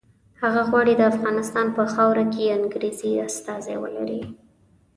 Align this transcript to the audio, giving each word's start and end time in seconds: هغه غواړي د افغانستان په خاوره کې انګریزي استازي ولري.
هغه 0.41 0.61
غواړي 0.69 0.93
د 0.97 1.01
افغانستان 1.13 1.67
په 1.75 1.83
خاوره 1.93 2.23
کې 2.33 2.53
انګریزي 2.57 3.11
استازي 3.27 3.75
ولري. 3.83 4.21